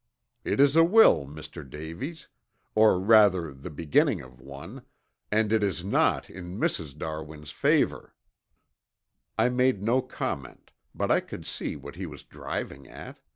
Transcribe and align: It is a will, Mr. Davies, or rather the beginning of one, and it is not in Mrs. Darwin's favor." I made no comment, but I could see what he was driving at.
It 0.43 0.59
is 0.59 0.75
a 0.75 0.83
will, 0.83 1.27
Mr. 1.27 1.61
Davies, 1.63 2.27
or 2.73 2.99
rather 2.99 3.53
the 3.53 3.69
beginning 3.69 4.19
of 4.19 4.41
one, 4.41 4.81
and 5.31 5.53
it 5.53 5.61
is 5.61 5.83
not 5.85 6.27
in 6.27 6.57
Mrs. 6.59 6.97
Darwin's 6.97 7.51
favor." 7.51 8.15
I 9.37 9.49
made 9.49 9.83
no 9.83 10.01
comment, 10.01 10.71
but 10.95 11.11
I 11.11 11.19
could 11.19 11.45
see 11.45 11.75
what 11.75 11.97
he 11.97 12.07
was 12.07 12.23
driving 12.23 12.87
at. 12.87 13.19